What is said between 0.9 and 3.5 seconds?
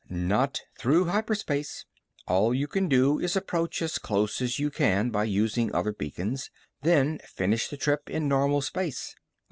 hyperspace. All you can do is